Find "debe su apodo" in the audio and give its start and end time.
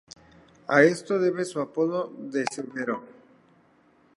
1.19-2.11